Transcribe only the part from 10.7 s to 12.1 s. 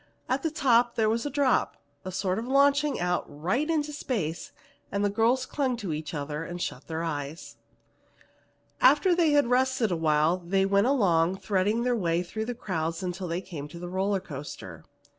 along, threading their